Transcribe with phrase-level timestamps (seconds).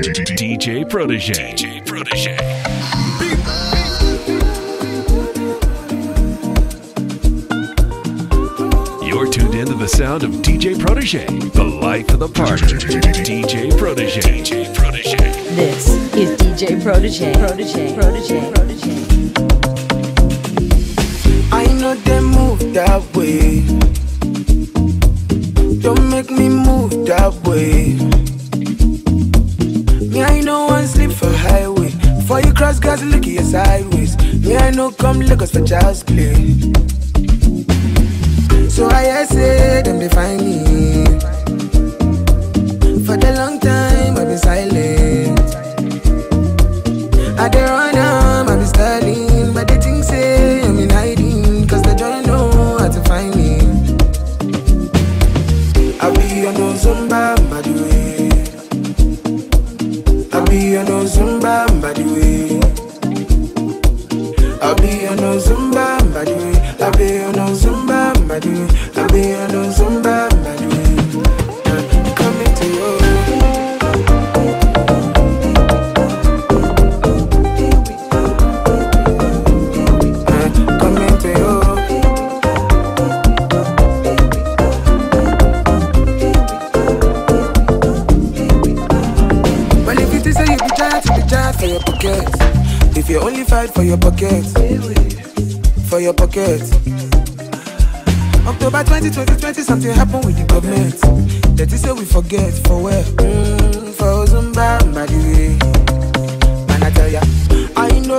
[0.00, 1.34] DJ Protege.
[1.34, 2.34] DJ Protege.
[9.06, 12.64] You're tuned in to the sound of DJ Protege, the life of the party.
[12.64, 14.20] DJ Protege.
[14.22, 15.16] DJ Protege.
[15.54, 17.34] This is DJ Protege.
[17.34, 17.94] Protege.
[17.94, 18.52] Protege.
[18.54, 18.90] Protege.
[21.52, 23.66] I know they move that way.
[25.82, 28.19] Don't make me move that way.
[30.10, 31.90] Me, I know one sleep for highway.
[32.18, 34.16] Before you cross, guys, look at your sideways.
[34.44, 36.34] Me, I know come Lagos for child's play.
[38.68, 41.04] So I say them they find me.
[43.06, 45.40] For the long time I've been silent.
[47.38, 47.89] I dey run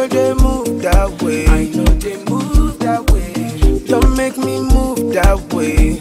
[0.02, 1.46] know they move that way.
[1.48, 3.80] I know they move that way.
[3.86, 6.00] Don't make me move that way.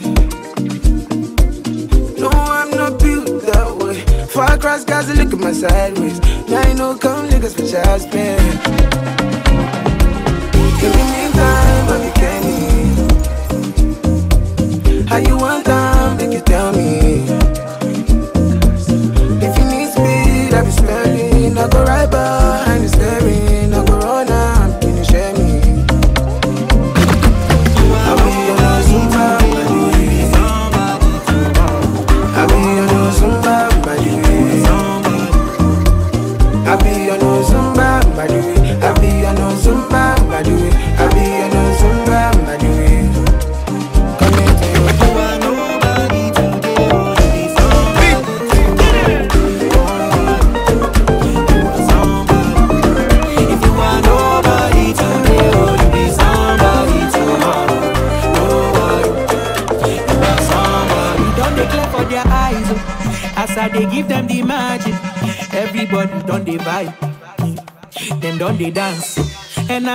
[2.18, 4.26] No, I'm not built that way.
[4.26, 6.18] Far across Gaza, look at my sideways.
[6.48, 9.19] Now I know come niggas for child's play.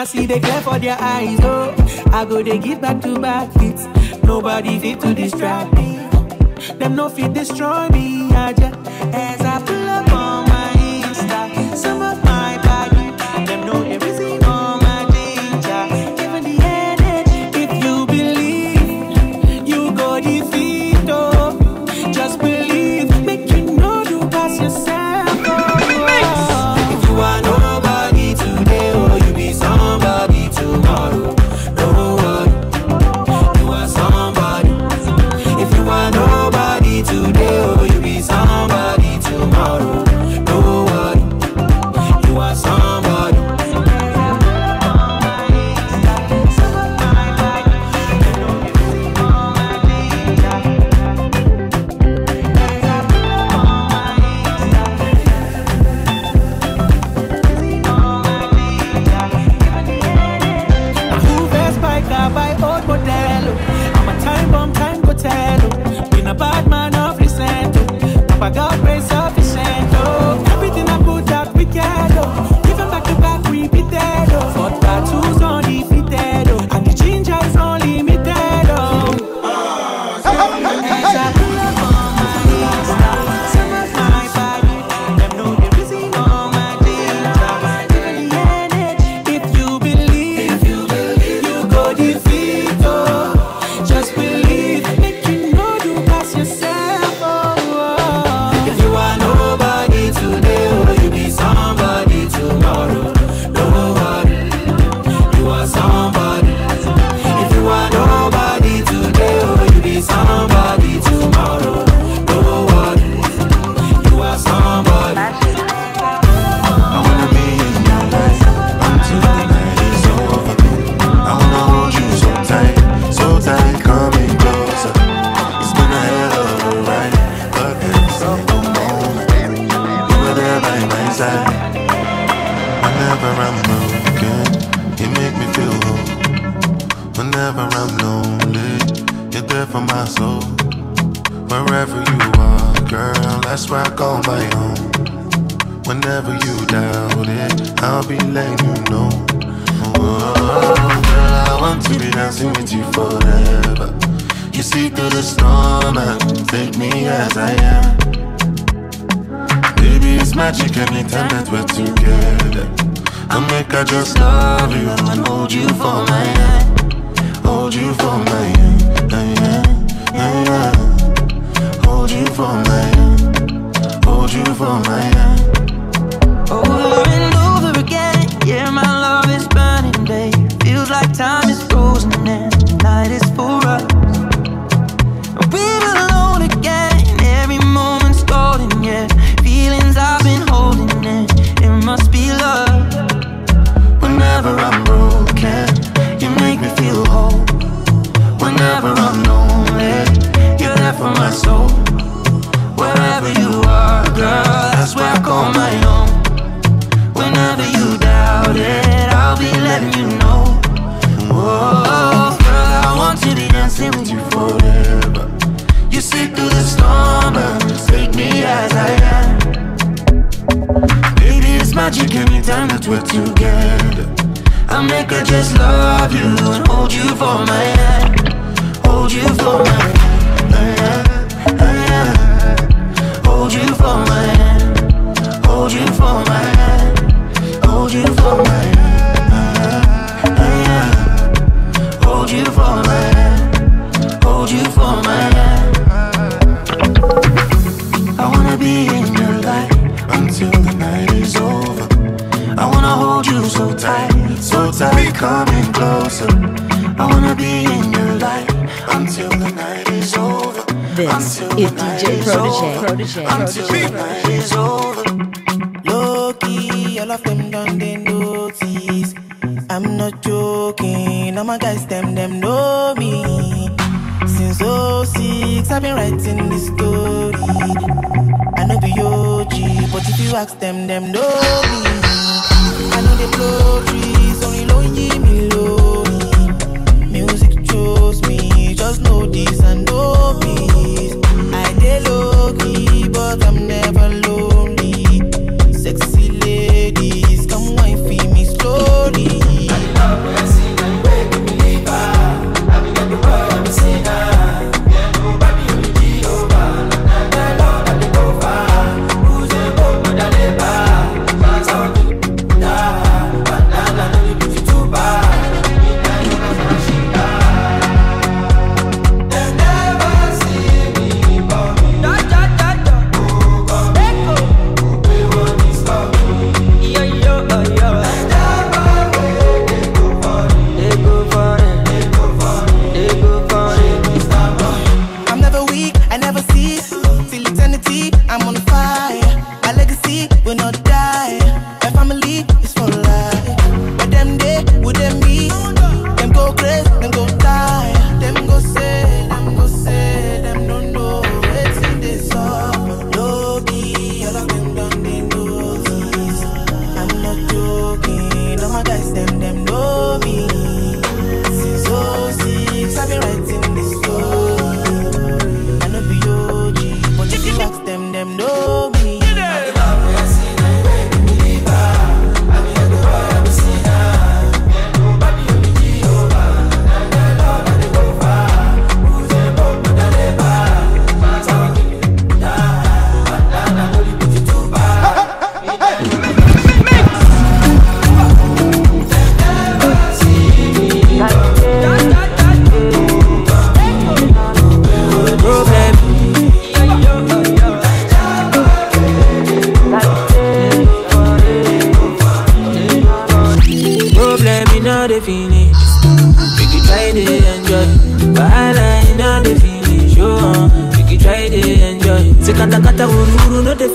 [0.05, 1.73] See they clear for their eyes, oh.
[2.11, 3.85] I go they give back to back hits.
[4.23, 5.97] Nobody fit to distract me.
[6.77, 8.94] Them no fit destroy me, I just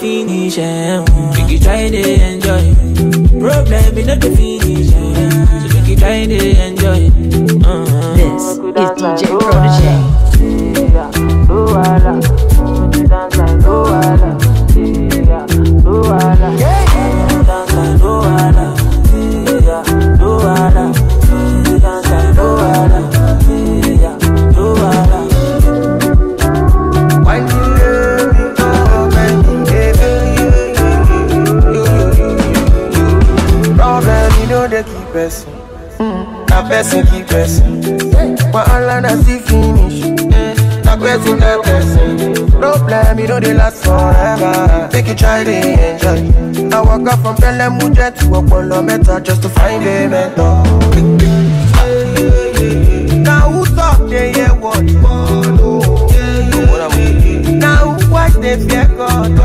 [0.00, 0.59] Finish.
[0.59, 2.75] Make you try enjoy.
[3.40, 3.95] Problem
[4.37, 4.90] finish.
[5.73, 7.11] Make you try enjoy.
[8.14, 9.80] This is DJ Prodigy.
[43.41, 44.89] they last forever.
[44.93, 46.77] Make you try to enjoy.
[46.77, 50.63] I walk up from Pelemujet to Okpolo Meta just to find a mentor.
[53.25, 54.83] Now who talk yeah yeah what?
[57.65, 59.40] Now who watch they fear God?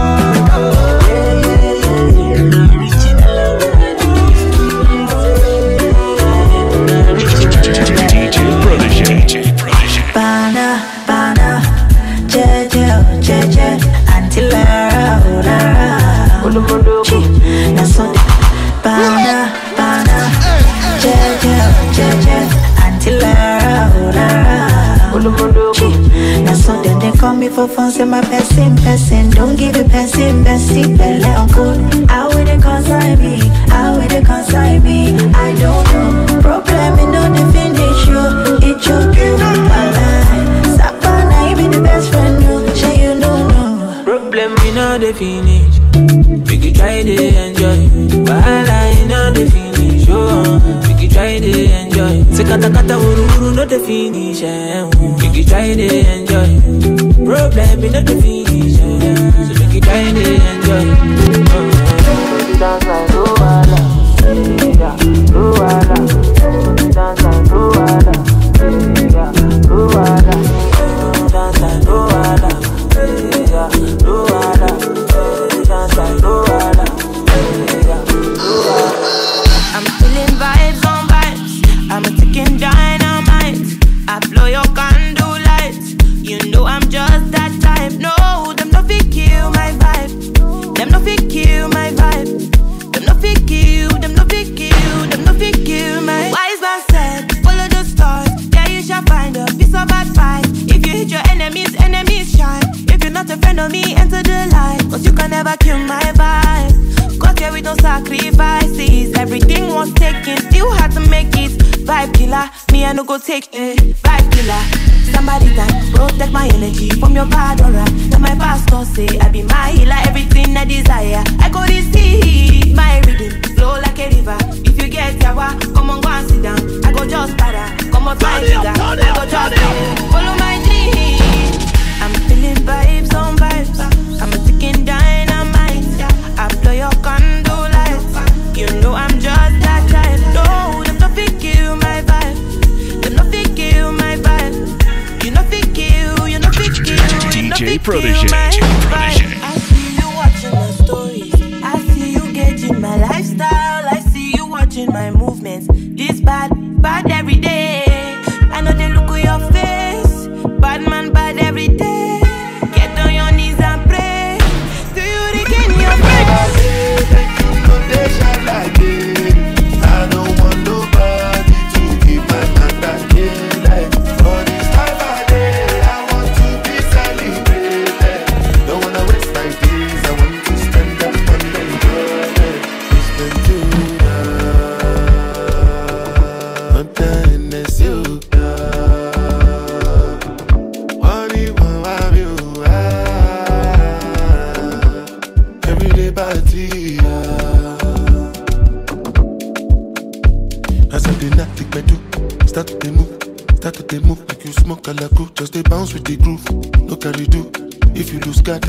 [27.56, 29.30] for fun, say my best person, person.
[29.30, 32.10] Don't give it person, person, but let on good.
[32.10, 33.40] I wouldn't concern me,
[33.72, 35.16] I wouldn't concern me.
[35.34, 36.42] I don't know.
[36.42, 38.24] Problem in on the finish, yo.
[38.60, 40.76] It should be balance.
[40.78, 42.74] Sapana, you be the best friend, yo.
[42.76, 44.04] Say you don't.
[44.04, 45.14] Problem in no the
[46.48, 47.80] Make you try to enjoy.
[48.28, 50.60] Bahala in on the finish, yo.
[50.88, 52.34] We could try to enjoy.
[52.36, 54.84] Say kata kata, wuru wuru, not the finish, eh.
[55.22, 56.95] We could try to enjoy.
[57.26, 59.02] Problem in the division.
[59.48, 61.15] So make it time to enjoy.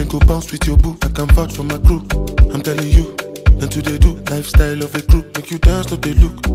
[0.06, 0.96] can go bounce with your boo.
[1.02, 2.06] I can vouch for my crew.
[2.52, 3.14] I'm telling you,
[3.60, 5.24] and today do lifestyle of a crew.
[5.34, 6.45] Make you dance, to the look?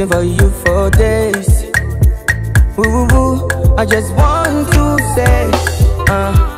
[0.00, 1.64] looking for you for days.
[2.76, 5.50] Woo, woo, I just want to say,
[6.08, 6.49] uh.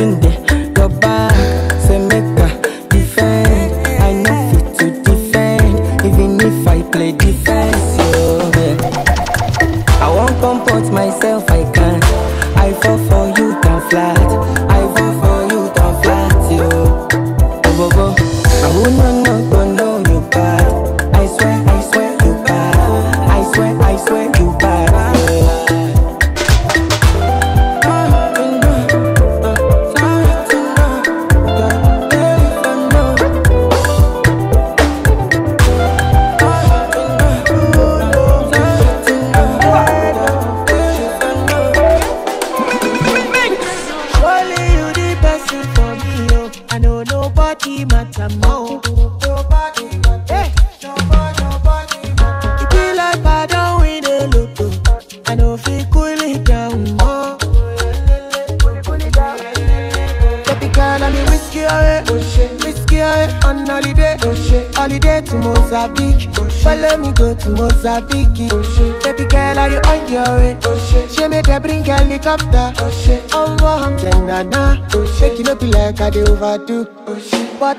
[0.00, 0.39] tunde.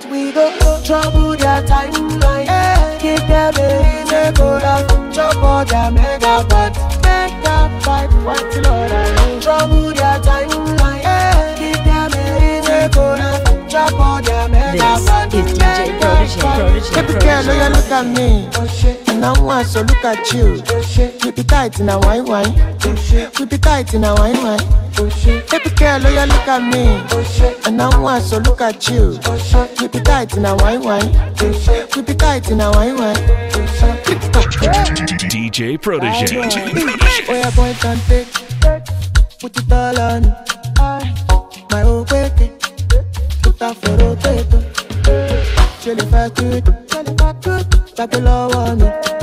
[0.10, 0.50] we go
[0.84, 3.20] Trouble their timeline eh, a
[5.66, 6.76] their mega butt.
[7.04, 7.44] Make
[7.84, 8.10] fight
[9.42, 11.56] Trouble their timeline eh, hey.
[11.60, 12.18] Give them a
[12.58, 13.16] easy go
[13.70, 15.30] down their mega butt.
[15.32, 16.40] This is DJ Prodigy,
[17.20, 18.48] girl, you look at me.
[19.20, 20.62] Now I so look at you.
[21.20, 22.54] Keep it tight in a wine wine.
[22.80, 24.91] Keep it tight in a wine wine.
[25.02, 26.86] Baby girl, look at me.
[27.66, 29.18] And I so look at you.
[29.82, 31.12] We be tight in a wine wine.
[31.96, 33.16] We be tight in a wine wine.
[35.28, 36.38] DJ Protege.
[36.38, 38.32] Oh yeah, point and take.
[39.40, 40.22] Put it all on.
[41.72, 42.32] My own way.
[43.42, 44.46] Put up for rotate.
[45.82, 46.64] Jelly fat good.
[46.88, 47.96] Jelly fat good.
[47.96, 49.21] Back below on it.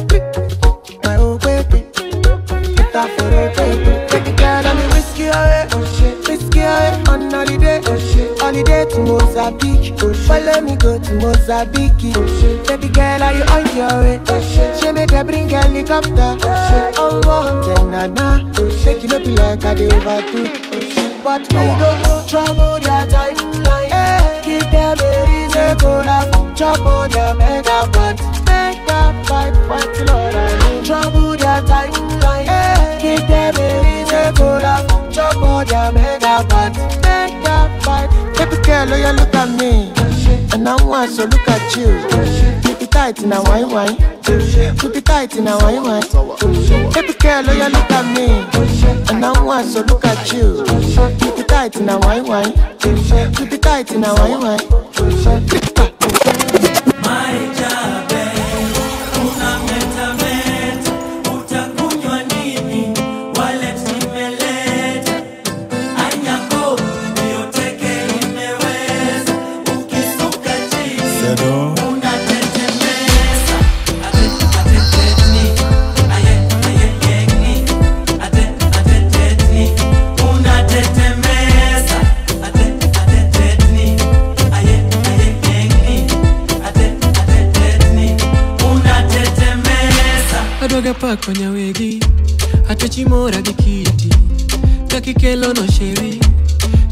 [9.51, 9.99] Mozambique.
[10.27, 12.13] Follow me go to Mozambique.
[12.67, 14.21] Baby girl, are you on your way?
[14.79, 16.37] She make her bring helicopter.
[16.97, 18.53] Oh, oh, yeah, na na.
[18.85, 20.45] Take it up like I do overdo.
[21.25, 23.91] But we go trouble their timeline.
[23.91, 26.57] Hey, give them a reason to laugh.
[26.57, 28.21] Trouble their mega part.
[28.45, 30.85] Make up five points, Lord.
[30.85, 31.98] Trouble their timeline.
[38.89, 39.93] lawyer, look at me.
[40.53, 42.01] And now one, so look at you.
[42.63, 43.89] Keep it tight in a why, why?
[44.23, 46.01] Keep it tight in a now, why, why?
[46.93, 48.45] Baby girl, lawyer, look at me.
[49.11, 50.65] And now one, so look at you.
[51.19, 52.45] Keep it tight in a why, why?
[52.79, 55.98] Keep it tight in a why, why?
[91.09, 91.15] Wine.
[91.15, 92.01] adwaga pako nyawegi
[92.69, 94.09] atechimora gi kiti
[94.89, 96.21] kakikelono sheri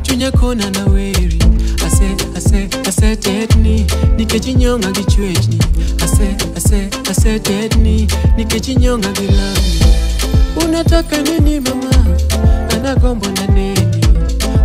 [0.02, 1.38] chunya kona na weri.
[1.87, 5.59] Ase ase ase tetni nikech inyonga gi chwechni.
[6.05, 9.81] Ase ase ase tetni nikech inyonga gi lami.
[10.64, 11.90] Unataka nini mama?
[12.74, 14.00] Anagombo na neni.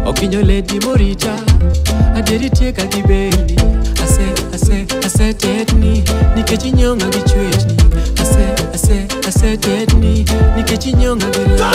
[0.06, 1.36] Okinyo ledi morita
[2.16, 3.56] adieri tieka gi beni.
[4.04, 6.04] Ase ase ase tetni
[6.36, 7.51] nikech inyonga gi chwechni
[9.32, 11.68] kasetedi nikikinyongagera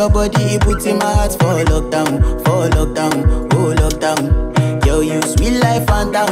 [0.00, 4.86] your body, it puts in my heart for lockdown, for lockdown, oh lockdown.
[4.86, 6.24] Yo, you sweet life, Fanta,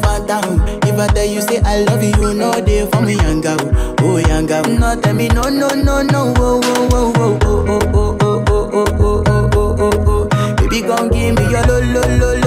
[0.00, 0.38] Fanta.
[0.86, 3.58] If I tell you say I love you, know they for me, girl,
[4.00, 4.62] oh girl.
[4.78, 8.70] No, tell me no, no, no, no, oh, oh, oh, oh, oh, oh, oh, oh,
[8.70, 10.54] oh, oh, oh, oh, oh, oh.
[10.56, 12.39] Baby, gon' give me your lo, lo, lo, lo, lo, lo,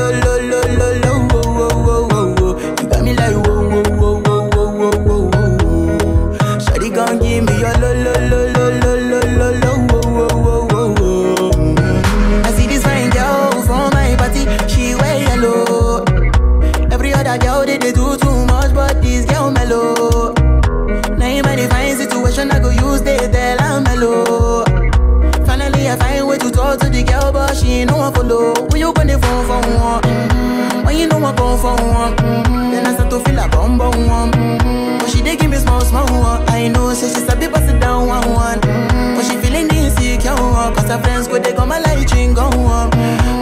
[31.64, 32.14] for one?
[32.18, 32.72] Mm-hmm.
[32.72, 34.32] Then I start to feel a bum bum one.
[34.34, 34.98] Mm-hmm.
[35.00, 36.44] But she dey give me small small one.
[36.50, 38.60] I know, say she's a bit sit down one one.
[38.60, 39.16] Mm-hmm.
[39.16, 40.76] But she feeling insecure one.
[40.76, 42.90] Cause her friends go they go my light ring go on.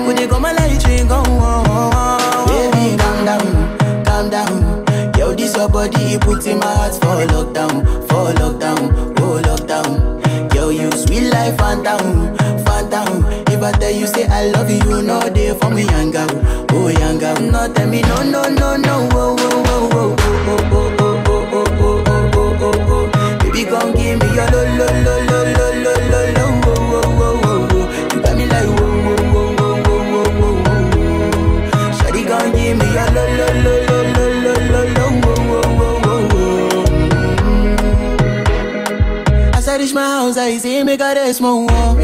[0.05, 2.47] Go they go my light ring go on.
[2.47, 5.17] Baby, calm down, calm down.
[5.17, 10.53] Yo, this your body, it puts in my heart for lockdown, for lockdown, oh lockdown.
[10.53, 12.40] Yo, you sweet life, Fanta, body
[13.63, 16.25] ever tell you say I love you, no day for me younger,
[16.71, 17.33] oh younger.
[17.39, 21.45] No tell me no no no no, oh oh oh oh oh oh oh oh
[21.51, 23.37] oh oh oh oh oh oh.
[23.43, 27.21] Baby, come give me your lo lo lo lo lo lo lo lo, oh oh
[27.21, 27.85] oh oh oh.
[28.13, 30.79] You got me like oh oh oh oh oh oh oh oh.
[31.97, 35.81] Shawty, come give me your lo lo lo lo lo lo lo oh, oh oh
[35.81, 36.47] oh oh oh.
[39.53, 41.95] As I reach my house, I see me got a small wall.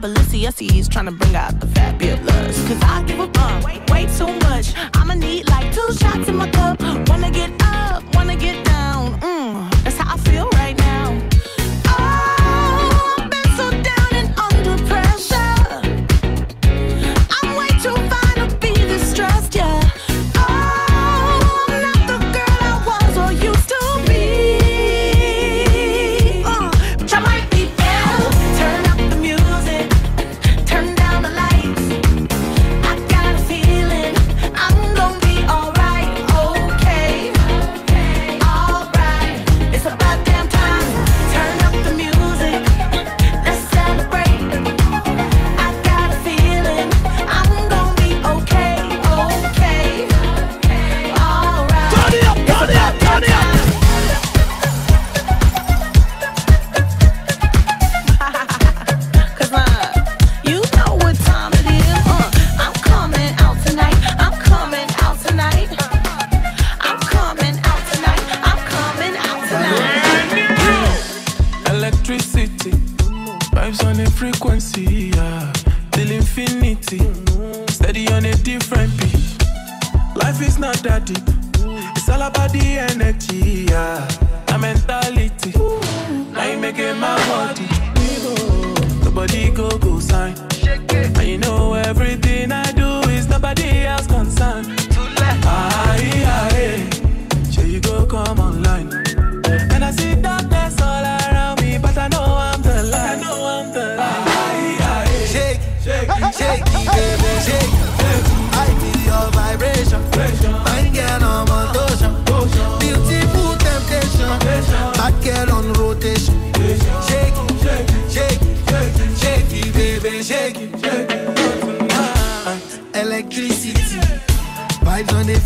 [0.00, 2.68] my Balenciennes trying to bring out the fabulous.
[2.68, 4.74] Cause I give a bum, way, way too much.
[4.94, 6.80] I'ma need like two shots in my cup.
[7.08, 8.67] Wanna get up, wanna get down?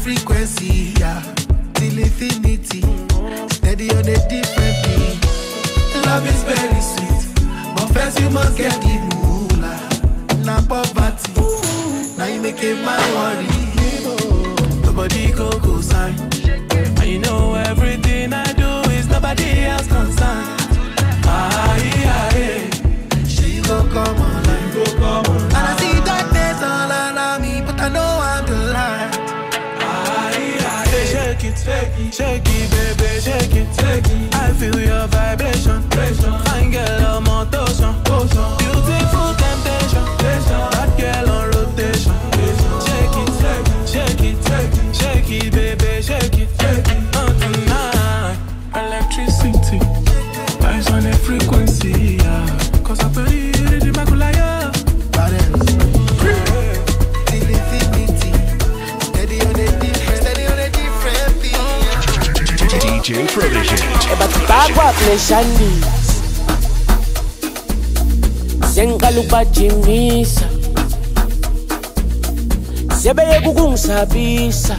[0.03, 1.02] frequency.
[65.03, 66.09] Pleshandis
[68.75, 70.47] sengiqala ukubajimisa
[73.03, 74.77] sebeyeka ukungisabisa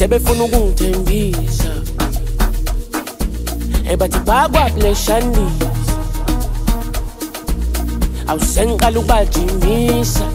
[0.00, 1.72] sebefuna ukungithembisa.
[3.92, 5.86] Ebatibagwa pleshandis
[8.30, 10.26] awusengiqala ukubajimisa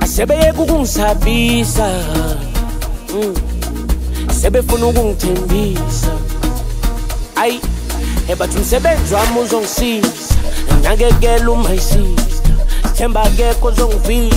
[0.00, 1.88] asebeyeka ukungisabisa
[3.14, 3.51] mm.
[4.52, 6.12] Sebefuna ukungithembisa
[7.36, 7.60] ayi
[8.28, 10.34] ebathi umsebenzi wami uzongisiza.
[10.82, 12.54] Nakekela uma isister
[12.94, 14.36] themba akekho ozongivika.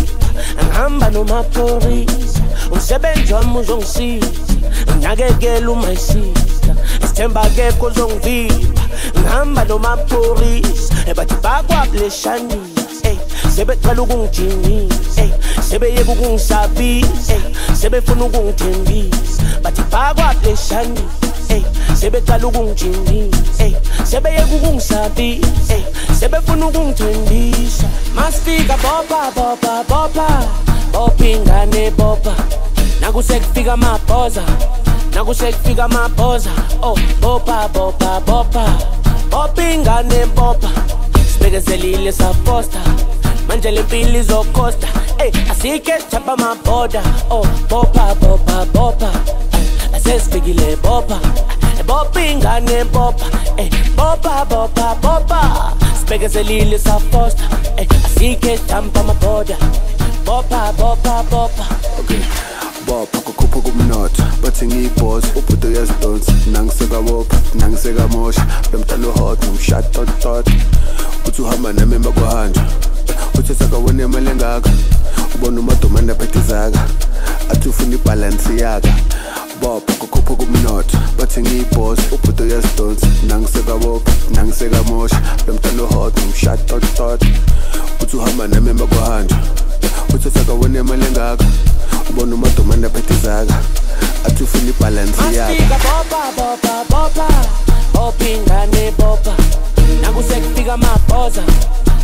[0.63, 2.41] Ngihamba nomaphorisa.
[2.71, 4.27] Umsebenzi wami uzongisiza.
[5.01, 8.81] Nakekela uma isister sithemba akekho ozongivika.
[9.19, 10.93] Ngihamba nomaphorisa.
[11.07, 13.17] Ebathi bakwabuleshanisa ey
[13.55, 15.31] sebeqala ukungijinisa ey
[15.69, 17.33] sebeyeka ukungisabisa.
[17.33, 17.41] Ey
[17.85, 21.63] sebefuna ukungithembisa bathi bakwabuleshanisa ey
[21.99, 23.73] sebeqala ukungijinisa ey
[24.09, 25.83] sebeyeka ukungisabisa ey
[26.19, 27.87] sebefuna ukungithembisa.
[28.15, 30.27] Masifika bopa bopa bopa
[30.91, 32.33] bopa ingane bopa
[33.01, 34.43] nakusekufika amabhoza
[35.13, 38.65] nakusekufika amabhoza oh bopa bopa bopa
[39.29, 40.69] bopa ingane bopa
[41.33, 42.81] sibekezelile saposta.
[43.47, 47.03] manje mbili zokosta hey, asike chapa maboda.
[47.29, 49.11] Oh, bopa bopa bopa.
[49.93, 51.19] Asesipigile bopa.
[51.87, 53.25] Bopa ingane bopa.
[53.57, 55.73] Hey, bopa bopa bopa.
[55.99, 57.43] Sipekezelile safosta
[57.77, 59.57] hey, asike chapa maboda.
[60.25, 61.65] Bopa bopa bopa.
[61.99, 62.54] Okay.
[62.87, 70.47] Bopha kukhupha kumnotho bathi ngiyibhosi ubhudo uyazidonsa nangisekabopha nangisekamosha lo mntana uhot nomshatotot
[71.27, 72.63] uthi uhamba nami emakuhanjwa
[73.39, 74.71] uthi sakawona imali engaka
[75.35, 76.87] ubona umadomane aphethe zaka
[77.49, 78.93] athi ufuna ibhalansi yaka
[79.61, 87.25] bopha kukhupha kumnotho bathi ngiyibhosi ubhudo uyazidonsa nangisekabopha nangisekamosha lo mntana uhot nomshatotot
[88.01, 89.37] uthi uhamba nami emakuhanjwa
[90.13, 91.45] utsosaka wone malengaka.
[92.09, 93.53] Ubona umadomane abethizaka
[94.25, 95.21] athi ufuna ibhalansi
[97.93, 99.33] yakoopingane bopa
[100.01, 101.43] nakusekufika amabhoza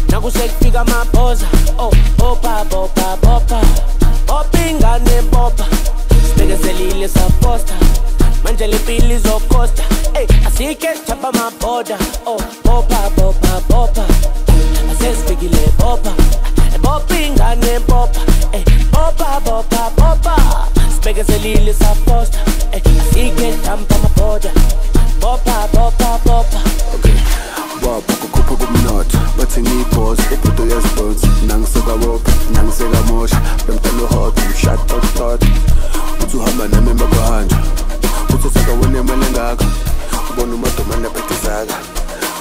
[0.10, 3.62] nakusekufika amabhoza oh, bopa bopa bopa
[4.28, 5.66] opingane bopa
[6.28, 7.74] sibekezelile saposta
[8.44, 14.06] manje lempilo izokosta ey asike sithapha amaboda o oh, bopa bopa bopa
[14.92, 16.14] asezifikile bopa
[16.84, 18.22] bopha ingane bopha
[18.54, 20.36] eh bopha bopha bopha
[20.94, 22.40] sibekezelile safosta
[22.72, 22.82] eh
[23.14, 24.52] sike tampa maboda
[25.22, 26.60] bopha bopha bopha
[26.96, 27.18] okay.
[27.82, 35.44] Bopha kukhupha kumnotho bathi ngiyibhoss ebhudo yazibhonsa nangisekabopha nangisekamosha bemtalo hot shut up thought
[36.24, 37.60] uthi uhamba nami emakuhanjwa
[38.34, 39.66] uthi usakawona imali engakho
[40.30, 41.76] ubona umadomane aphethe zaka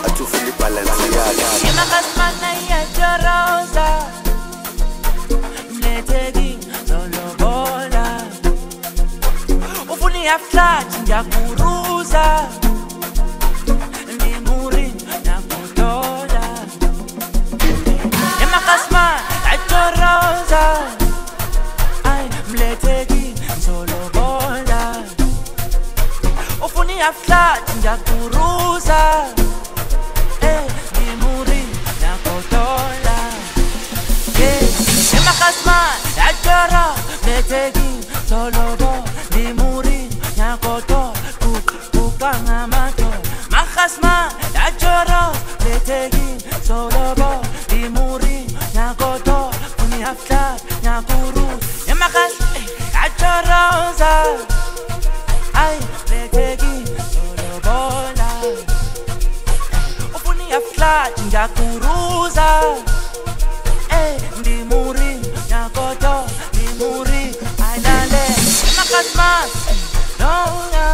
[0.06, 3.86] atufili balance yaka imakasmana iyatoroza
[10.30, 12.48] ya flat ya kuruza
[14.06, 14.92] ni nyaflaji njakuruza ndimuri
[15.24, 16.44] nakutola
[18.40, 19.04] nemakasma
[19.52, 20.62] achoroza
[22.04, 24.96] ai mleteki mzolobola
[26.64, 29.24] ufuni yaflaji njakuruza
[30.90, 31.62] ndimuri
[32.02, 33.16] nakutola
[35.14, 35.76] nemakasma
[36.28, 36.84] achoro
[37.22, 37.88] mleteki
[38.24, 39.00] mzolobola
[40.58, 43.16] kotó ku ku kotor kukangamador
[43.50, 47.38] mahasma yachoros betegin solobor
[47.68, 51.60] dimurin nyakotor kunyaftar nyakurus
[51.92, 52.34] emahas
[52.94, 54.12] yachorosa
[55.54, 55.76] ay
[56.10, 56.82] betegin
[57.12, 58.30] solobola
[60.16, 62.50] ufuniyaftar nyakuruza
[63.90, 65.12] eh di muri
[65.50, 67.24] nagotod di muri
[67.62, 68.24] ay ailale
[68.70, 69.50] emahasmas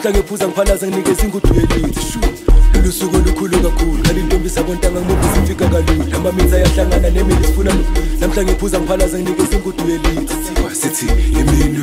[0.00, 2.18] namhla ngephuza ngiphalaza nginikeza ingudu yelithi shu
[2.74, 6.16] lolu suku lukhulu kakhulu khala intombi sabontanga ngimuphi sifika kalula.
[6.16, 7.72] Amamitha ayahlangana nemili sifuna
[8.20, 10.34] namhla ngephuza ngiphalaza nginikeza ingudu yelithi
[10.80, 11.06] sithi
[11.40, 11.79] iminwe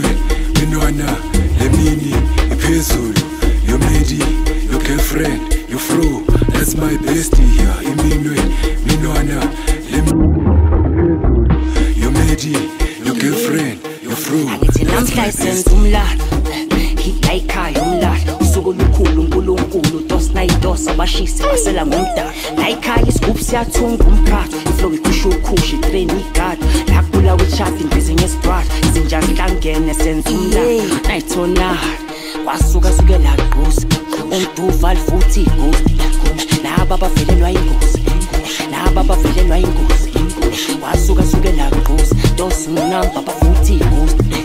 [42.67, 44.43] dos unamba bafuthi ighosti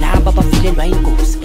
[0.00, 1.38] laba abavelelwa ingozi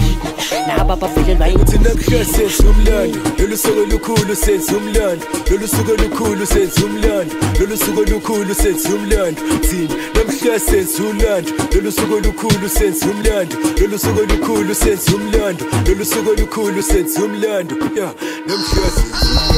[0.68, 6.86] laba abavelelwa uthi nakuhla senza umlando lolu suku olukhulu senza umlando lolu suku olukhulu senza
[6.86, 13.56] umlando lolu suku olukhulu senza umlando thina namhla senza umlando lolu suku olukhulu senza umlando
[13.80, 18.14] lolu suku olukhulu senza umlando lolu suku olukhulu senza umlando ya
[18.48, 19.55] namhla senza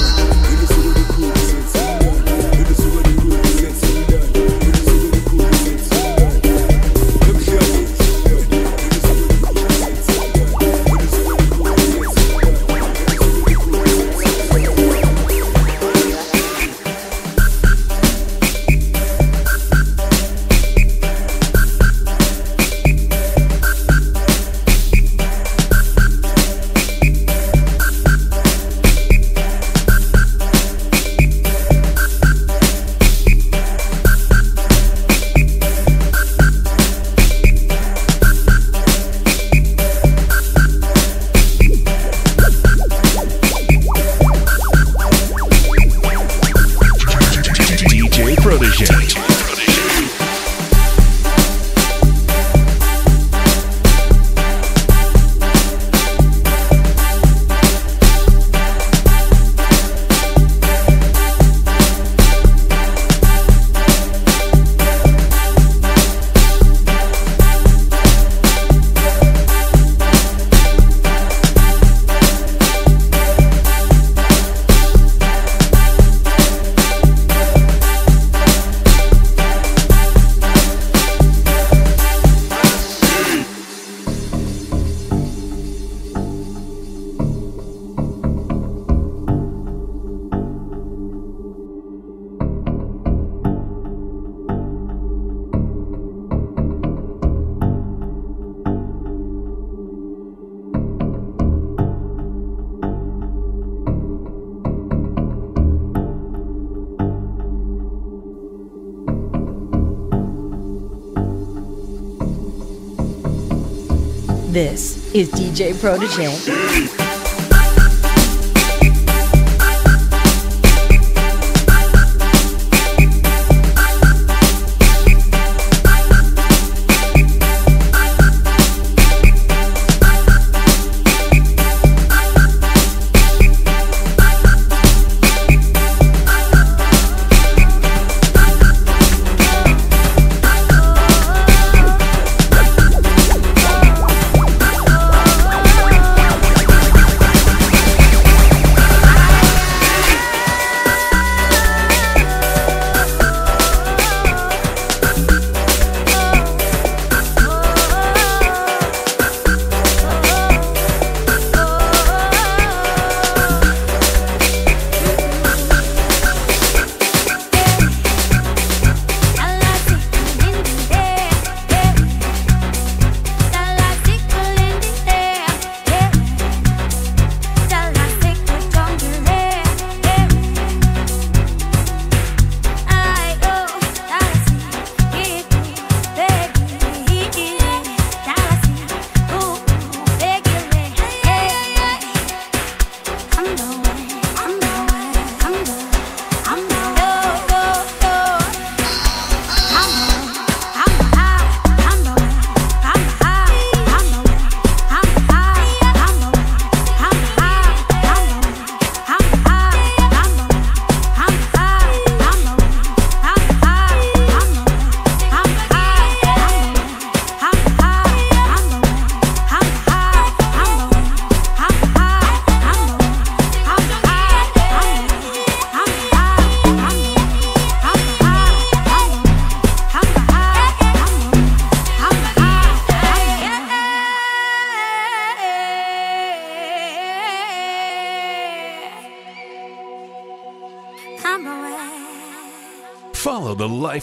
[115.18, 116.97] is DJ Protege.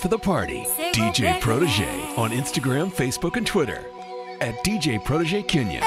[0.04, 0.66] for the party.
[0.92, 1.88] DJ Protege
[2.18, 3.86] on Instagram, Facebook, and Twitter
[4.42, 5.80] at DJ Protege Kenya.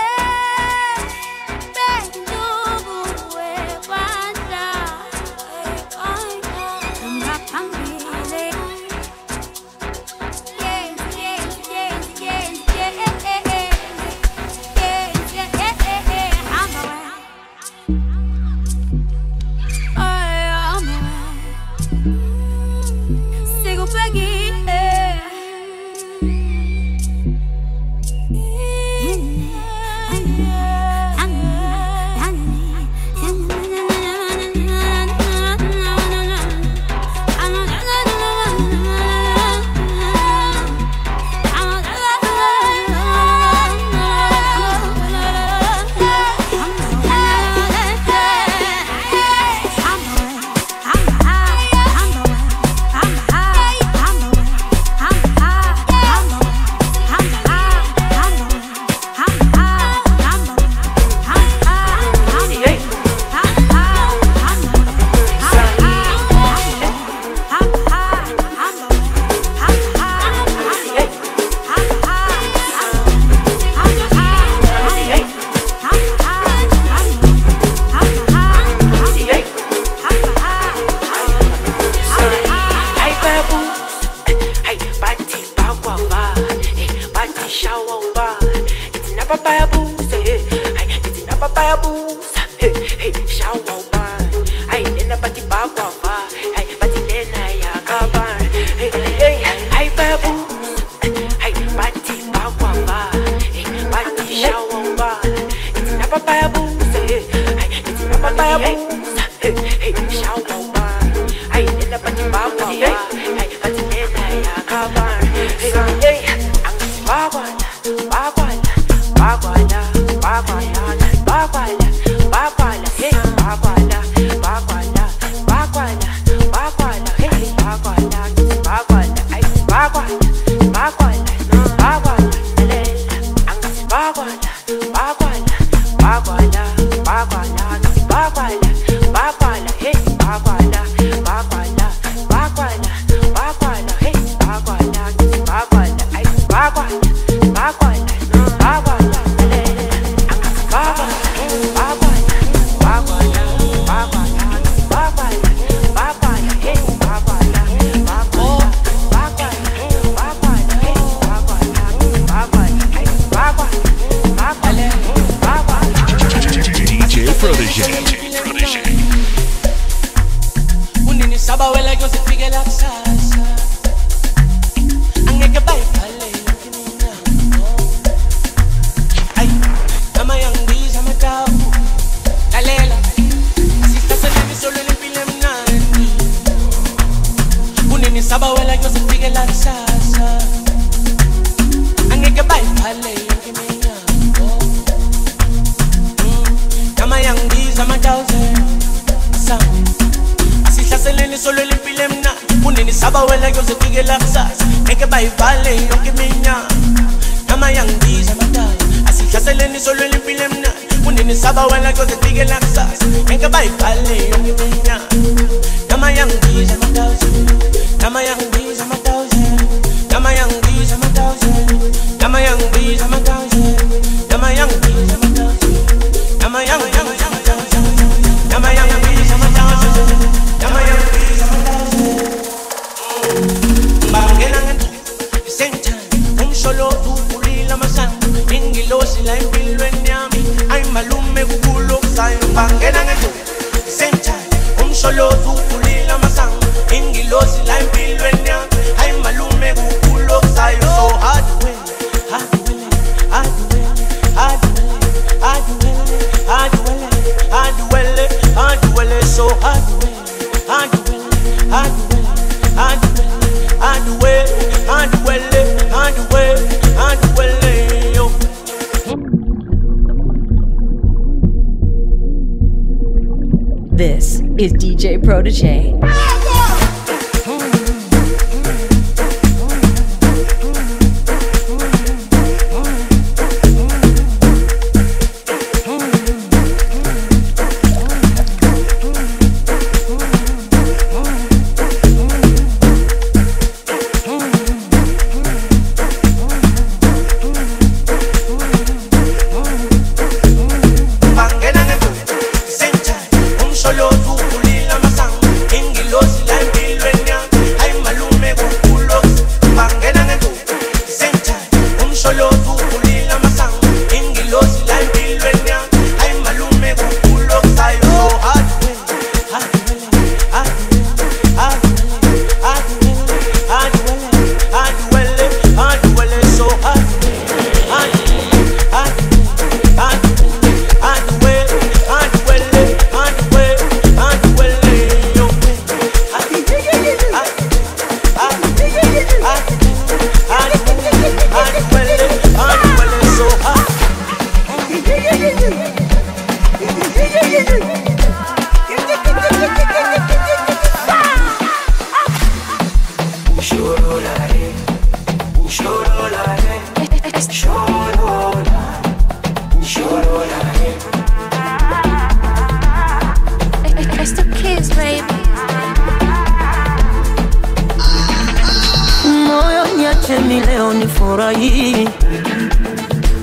[274.97, 276.26] DJ Protege.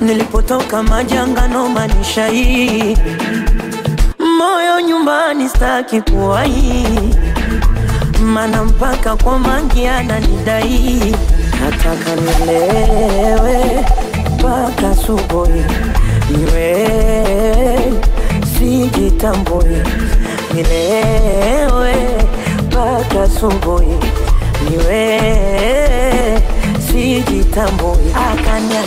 [0.05, 2.97] Nilipotoka majanga manisha hii.
[4.37, 6.85] Moyo nyumbani staki kuwahi
[8.33, 11.15] mana mpaka kwa mangi ananidai.
[11.61, 13.85] Nataka nilewe
[14.39, 15.63] mpaka subuhi
[16.29, 16.87] niwe
[18.57, 19.81] sijitambui.
[20.53, 21.95] Nilewe
[22.67, 23.97] mpaka subuhi
[24.69, 25.21] niwe
[26.91, 28.13] sijitambui.
[28.31, 28.83] Akanya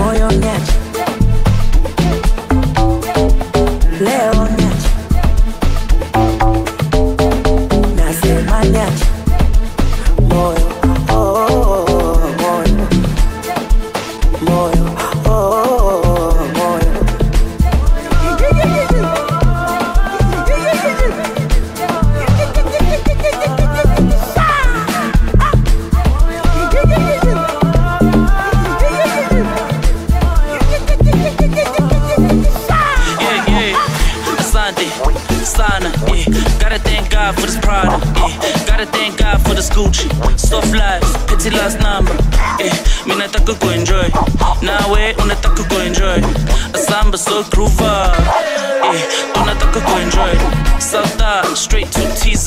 [0.00, 0.72] moyo nyacha
[4.00, 4.39] leo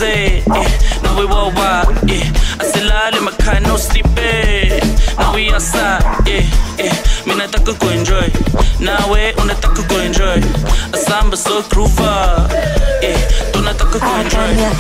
[0.03, 1.01] TZ, yeah.
[1.03, 2.59] Now we worldwide, yeah.
[2.59, 4.17] Asilale makhaya no sleeping.
[4.17, 5.15] Eh.
[5.17, 6.43] Now we outside, yeah,
[6.77, 6.95] yeah.
[7.25, 8.29] Mi nataka kuenjoy,
[8.79, 10.41] nawe eh, unataka kuenjoy.
[10.93, 12.47] Asamba so groover,
[13.01, 13.15] yeah.
[13.15, 13.51] Eh.
[13.51, 14.55] Tunataka kuenjoy.
[14.55, 14.71] moyo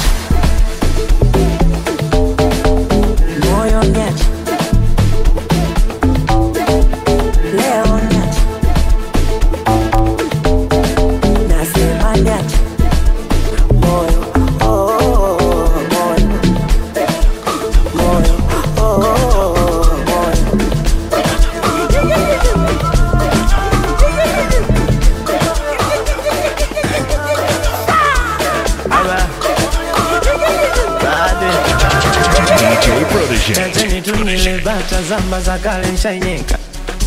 [34.77, 36.57] bata za kale nshainyeka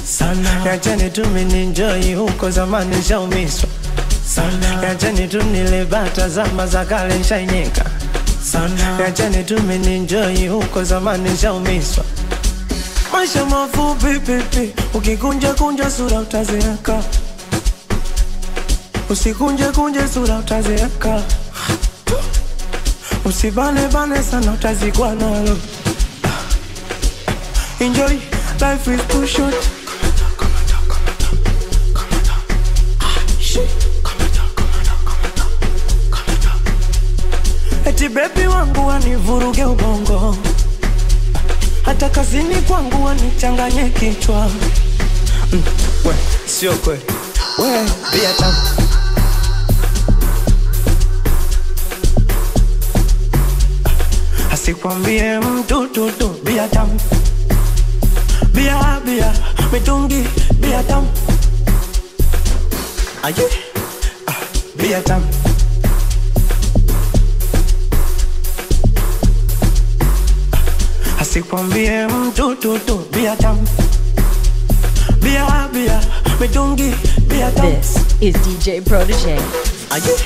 [0.04, 3.68] sana, yacheni tu mininjoi huko zamani nshaumiswa
[4.34, 7.84] sana, yacheni tu nilebata zama za kale nshainyeka
[8.52, 12.04] sana, yacheni tu mininjoi huko zamani nshaumiswa
[13.12, 17.02] maisha mafupi pipi, ukikunja kunja sura utazeeka,
[19.10, 21.22] usikunje kunje sura utazeeka,
[23.24, 25.56] usibane bane sana utazikwa nalo.
[27.80, 28.18] Enjoy,
[28.60, 29.54] life is too short.
[37.86, 40.36] Eti bebi wangu wanivuruge ubongo,
[41.82, 44.50] hata kazini kwangu wanichanganye kichwa.
[45.52, 45.62] Mm,
[46.04, 46.14] we,
[46.46, 47.02] sio kweli,
[47.58, 48.56] we pia tamu
[54.52, 57.00] asikwambie mtu tutu bia tamu
[58.56, 59.28] bia bia
[59.72, 60.20] mitungi
[60.60, 61.08] bia tamu
[63.22, 63.46] aye
[64.30, 64.40] ah,
[64.78, 65.26] bia tamu
[71.20, 73.68] asikwambie mtu tutu bia tamu
[75.22, 76.00] bia bia
[76.40, 76.92] mitungi
[77.28, 79.36] bia tamu This is DJ Protege.
[79.90, 80.16] aye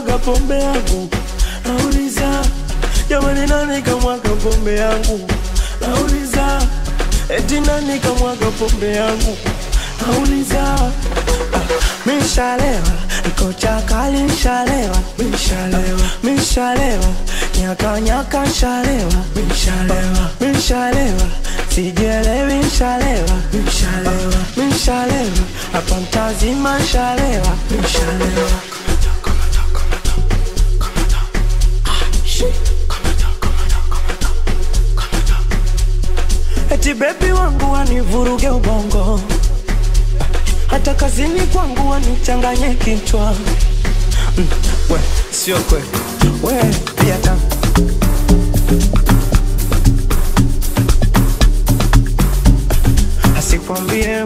[0.00, 1.08] kamwaga pombe yangu.
[1.64, 2.44] Nauliza
[3.08, 5.20] jamani nani kamwaga pombe yangu?
[5.80, 6.62] Nauliza
[7.28, 9.36] eti nani kamwaga pombe yangu?
[10.06, 10.78] Nauliza
[12.06, 12.92] mishalewa
[13.24, 17.04] niko chakali nshalewa mishalewa mishalewa
[17.60, 21.26] nyaka nyaka nshalewa mishalewa mishalewa
[21.74, 25.38] sijielewi nshalewa mishalewa mishalewa
[25.72, 28.50] hapa mtazima nshalewa mishalewa
[36.90, 39.20] eti bebi wangu wanivuruge ubongo,
[40.66, 43.34] hata kazini kwangu wanichanganye kichwa.
[44.38, 44.46] Mm,
[44.90, 44.98] we
[45.30, 45.86] sio kweli,
[46.42, 46.54] we
[47.04, 47.40] pia tamu
[53.38, 54.24] asikwambie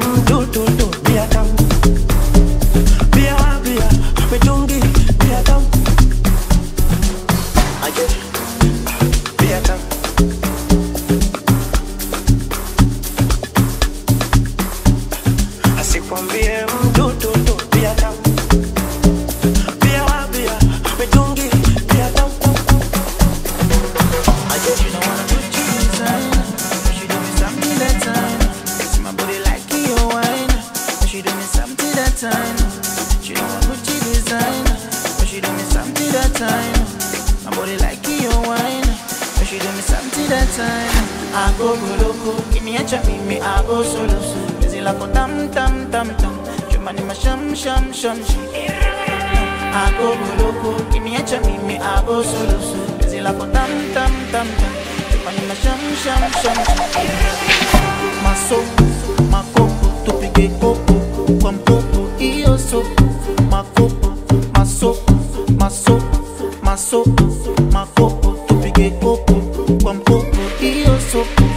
[70.72, 71.53] feel so cool.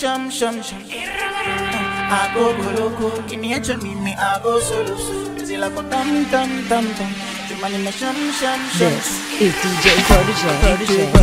[0.00, 0.80] sham sham sham.
[2.12, 4.96] Ah, Agogo loko Kiniecho mimi ago solo
[5.44, 7.10] Zila ko tam tam tam tam.
[7.48, 8.92] Tumani na sham sham sham.
[8.96, 9.10] This
[9.44, 11.19] is DJ Protege.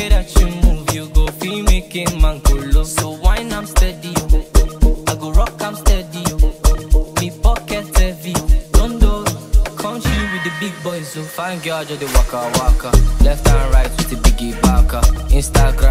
[0.00, 2.84] Way that you move, you go feel making man go low.
[2.84, 4.14] So wine I'm steady.
[5.10, 6.24] I go rock I'm steady.
[7.20, 8.34] Me pocket heavy,
[8.72, 9.24] don't do.
[9.76, 12.90] Come chill with the big boys, so fine girl just the waka waka.
[13.24, 15.00] Left and right with the biggie baka.
[15.38, 15.89] Instagram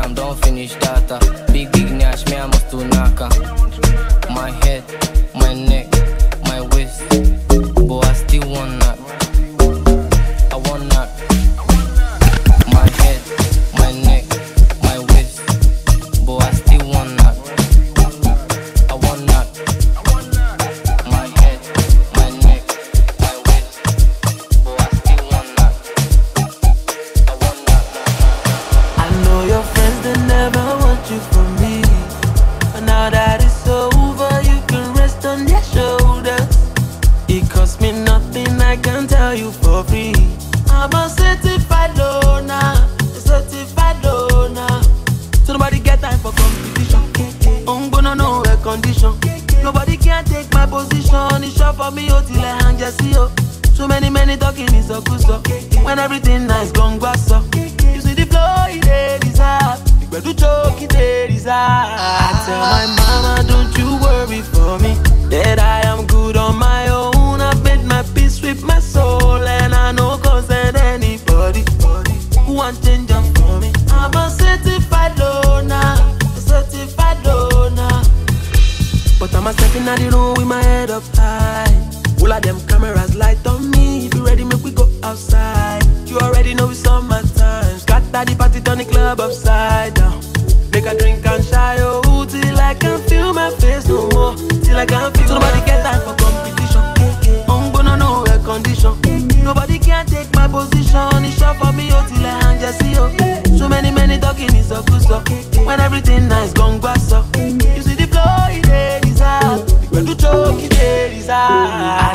[105.69, 107.23] When everything nice, gone grass so.
[107.37, 109.91] You see the flow, it dey deserve.
[109.91, 112.08] When you choke, it dey deserve.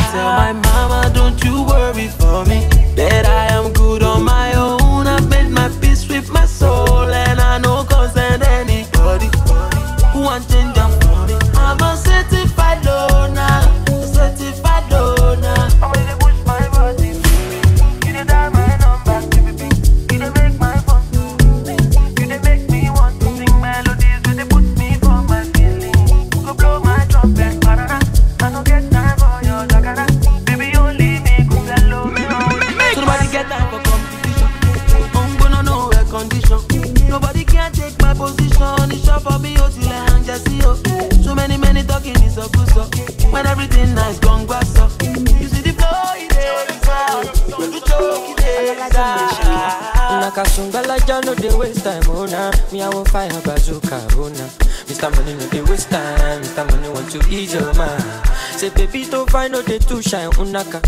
[59.34, 60.80] Baby no dey too shine, unaka.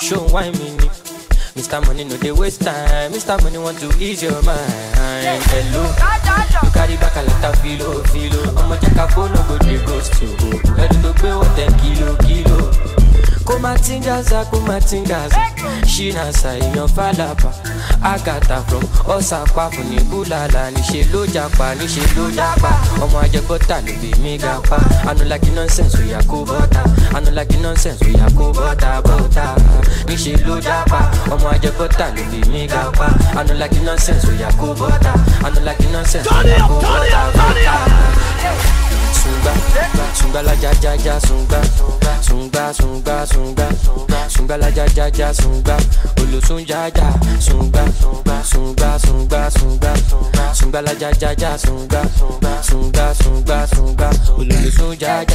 [0.00, 0.88] Show why me ni.
[1.56, 1.84] Mr.
[1.86, 3.40] Money no dey waste time, Mr.
[3.42, 4.94] Money want to ease your mind.
[5.50, 5.82] Hello,
[6.62, 8.42] you carry back a lot of filo, filo.
[8.60, 10.28] Ọmọ jẹ́ ká fóònù go dey ghost you.
[10.82, 12.70] Ẹni tó gbé wọ́n tẹ̀ kilo, kilo.
[13.44, 15.36] kumatingaza kumatingaza
[15.86, 17.50] shinasa èèyàn fàlàpà
[18.12, 18.82] àgàtà from
[19.14, 22.70] ọ̀sàpàfù ní búlàlà níṣẹ́ ló japa níṣẹ́ ló japa.
[23.04, 24.78] Ọmọ ajẹbọ́tà ló fi mí ga pa.
[25.10, 26.82] Anulagi nonsense oya kó bọ́tà
[27.16, 29.44] anulagi nonsense oya kó bọ́tà bọ́tà
[30.08, 31.00] níṣẹ́ ló japa.
[31.34, 33.06] Ọmọ ajẹbọ́tà ló fi mí ga pa.
[33.40, 35.12] Anulagi nonsense oya kó bọ́tà
[35.46, 37.74] anulagi nonsense oya kó bọ́tà bọ́tà
[39.24, 39.52] sunga
[40.14, 41.60] sunga la ja ja ja sunga
[42.20, 43.68] sunga sunga sunga
[44.28, 45.76] sunga la ja ja ja sunga
[46.20, 47.08] olosun ja ja
[47.40, 47.84] sunga
[48.50, 49.92] sunga sunga sunga
[50.52, 52.02] sunga la ja ja ja sunga
[52.68, 55.33] sunga sunga sunga olosun ja ja.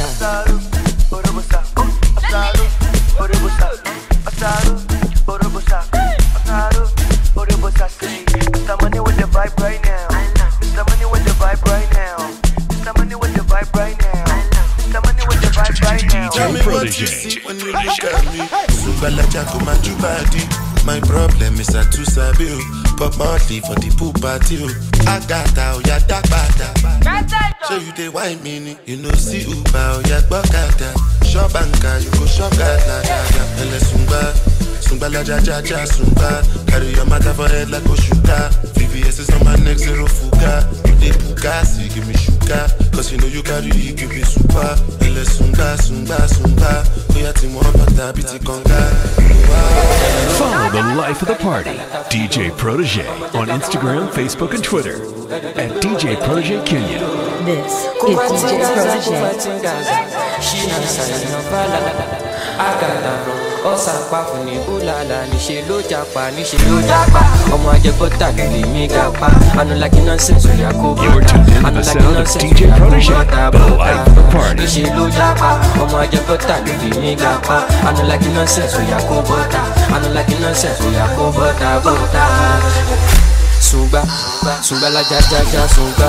[24.50, 25.10] The pool party o.
[25.10, 26.68] Agata o ya dagbada.
[27.66, 28.76] So you dey wine me.
[28.86, 30.94] You know see Uber o oh, ya gbọ́kada.
[31.26, 33.42] Shop anka you go shop gada gada.
[33.62, 34.34] Ẹlẹ sungba.
[34.80, 36.42] Sungba la ja ja ja sungba.
[36.66, 38.50] Carry your matter for head like Oshuka.
[38.74, 40.66] VVS is on my neck zero fuga.
[40.86, 42.66] You dey puka, you give me sugar.
[42.92, 44.74] Cause you know you carry it, give me super.
[45.00, 46.99] Ele sunga, sunga, sunga.
[47.20, 48.80] Oya ti mo bata biti conga.
[50.40, 51.76] Follow the life of the party,
[52.08, 53.06] DJ Protege,
[53.36, 54.96] on Instagram, Facebook, and Twitter
[55.60, 57.00] at DJ Protege Kenya.
[57.44, 58.64] This is DJ
[61.52, 62.29] Protege.
[63.72, 67.20] Ọ̀sàpá fún ní búlàlà níṣẹ́ ló japa níṣẹ́ ló japa.
[67.54, 69.28] Ọmọ ajẹgbọ́tà lè lè mí gapa
[69.60, 71.36] anulaki nonsense oya kó bọ́tà
[71.66, 75.50] anulaki nonsense oya kó bọ́tà bọ́tà níṣẹ́ ló japa.
[75.82, 77.56] Ọmọ ajẹgbọ́tà lè lè mí gapa
[77.88, 79.60] anulaki nonsense oya kó bọ́tà
[79.96, 82.24] anulaki nonsense oya kó bọ́tà bọ́tà.
[83.60, 84.02] Sunga,
[84.62, 86.08] sunga la ja ja ja sunga,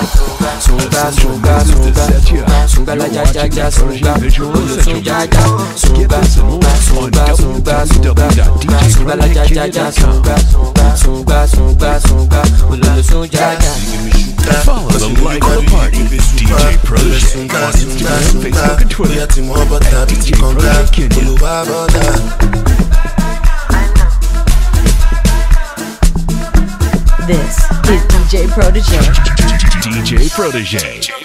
[0.60, 5.44] sunga sunga sunga, sunga la ja ja ja sunga, olosun ja ja,
[5.76, 8.30] sunga sunga sunga sunga sunga,
[8.90, 10.36] sunga la ja ja ja sunga,
[10.96, 13.74] sunga sunga sunga, olosun ja ja.
[14.66, 17.72] Follow the life of the party, DJ Protege, on Instagram,
[18.18, 20.62] Facebook, and Twitter Oya ti mo bata at DJ conga.
[20.62, 22.51] Protege Kenya.
[27.32, 28.98] This is DJ Protege.
[29.80, 31.21] DJ Protege.